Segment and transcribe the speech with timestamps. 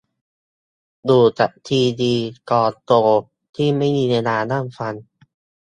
[1.05, 2.13] อยู่กับซีดี
[2.49, 2.91] กองโต
[3.55, 4.93] ที่ไม่มีเวลานั่งฟัง